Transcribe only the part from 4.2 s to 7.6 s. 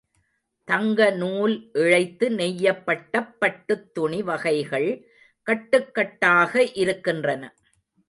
வகைகள் கட்டுகட்டாக இருக்கின்றன.